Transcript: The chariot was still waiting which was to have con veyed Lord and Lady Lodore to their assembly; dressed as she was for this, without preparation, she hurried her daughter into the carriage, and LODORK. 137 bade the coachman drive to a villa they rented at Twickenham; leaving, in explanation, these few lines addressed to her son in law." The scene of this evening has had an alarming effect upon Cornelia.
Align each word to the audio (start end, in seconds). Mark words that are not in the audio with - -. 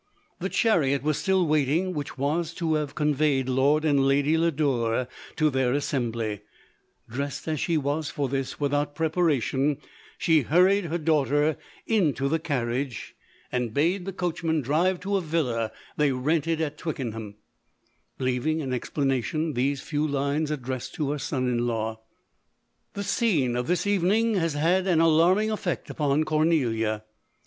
The 0.39 0.49
chariot 0.49 1.03
was 1.03 1.19
still 1.19 1.45
waiting 1.45 1.93
which 1.93 2.17
was 2.17 2.55
to 2.55 2.73
have 2.73 2.95
con 2.95 3.13
veyed 3.13 3.47
Lord 3.47 3.85
and 3.85 4.07
Lady 4.07 4.35
Lodore 4.35 5.07
to 5.35 5.49
their 5.51 5.73
assembly; 5.73 6.41
dressed 7.07 7.47
as 7.47 7.59
she 7.59 7.77
was 7.77 8.09
for 8.09 8.27
this, 8.27 8.59
without 8.59 8.95
preparation, 8.95 9.77
she 10.17 10.41
hurried 10.41 10.85
her 10.85 10.97
daughter 10.97 11.55
into 11.85 12.27
the 12.27 12.39
carriage, 12.39 13.13
and 13.51 13.65
LODORK. 13.65 13.75
137 13.75 14.01
bade 14.01 14.05
the 14.07 14.17
coachman 14.17 14.61
drive 14.63 14.99
to 15.01 15.17
a 15.17 15.21
villa 15.21 15.71
they 15.97 16.11
rented 16.11 16.59
at 16.61 16.79
Twickenham; 16.79 17.35
leaving, 18.17 18.59
in 18.59 18.73
explanation, 18.73 19.53
these 19.53 19.81
few 19.81 20.07
lines 20.07 20.49
addressed 20.49 20.95
to 20.95 21.11
her 21.11 21.19
son 21.19 21.47
in 21.47 21.67
law." 21.67 21.99
The 22.95 23.03
scene 23.03 23.55
of 23.55 23.67
this 23.67 23.85
evening 23.85 24.33
has 24.33 24.53
had 24.53 24.87
an 24.87 24.99
alarming 24.99 25.51
effect 25.51 25.91
upon 25.91 26.23
Cornelia. 26.23 27.03